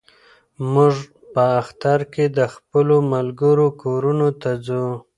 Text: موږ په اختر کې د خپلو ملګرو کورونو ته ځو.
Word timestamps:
موږ 0.73 0.95
په 1.33 1.43
اختر 1.61 1.99
کې 2.13 2.25
د 2.37 2.39
خپلو 2.53 2.95
ملګرو 3.13 3.67
کورونو 3.81 4.27
ته 4.41 4.51
ځو. 4.65 4.85